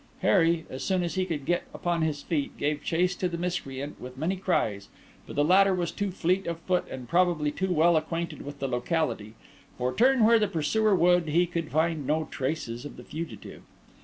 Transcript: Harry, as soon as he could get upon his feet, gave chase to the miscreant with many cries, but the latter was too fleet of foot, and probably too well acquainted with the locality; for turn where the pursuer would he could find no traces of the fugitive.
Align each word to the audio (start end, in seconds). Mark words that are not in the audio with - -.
Harry, 0.23 0.65
as 0.67 0.83
soon 0.83 1.03
as 1.03 1.13
he 1.13 1.27
could 1.27 1.45
get 1.45 1.61
upon 1.75 2.01
his 2.01 2.23
feet, 2.23 2.57
gave 2.57 2.83
chase 2.83 3.15
to 3.15 3.29
the 3.29 3.37
miscreant 3.37 4.01
with 4.01 4.17
many 4.17 4.35
cries, 4.35 4.89
but 5.27 5.35
the 5.35 5.43
latter 5.43 5.75
was 5.75 5.91
too 5.91 6.09
fleet 6.09 6.47
of 6.47 6.57
foot, 6.61 6.85
and 6.89 7.07
probably 7.07 7.51
too 7.51 7.71
well 7.71 7.95
acquainted 7.95 8.41
with 8.41 8.57
the 8.57 8.67
locality; 8.67 9.35
for 9.77 9.93
turn 9.93 10.23
where 10.25 10.39
the 10.39 10.47
pursuer 10.47 10.95
would 10.95 11.27
he 11.29 11.45
could 11.45 11.69
find 11.69 12.07
no 12.07 12.25
traces 12.31 12.83
of 12.83 12.97
the 12.97 13.03
fugitive. 13.03 13.61